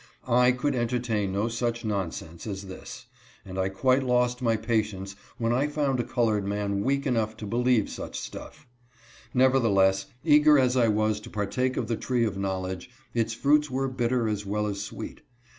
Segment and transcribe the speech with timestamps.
[0.27, 0.57] ^!
[0.57, 3.05] could enter tain no such nonsense as this,
[3.45, 7.45] and I quite lost my patience when I found a colored man weak enough to
[7.45, 8.65] believe such stuff.
[9.31, 13.87] Nevertheless, eager as I was to partake of the tree of knowledge, its fruits were
[13.87, 15.21] bitter as well as sweet.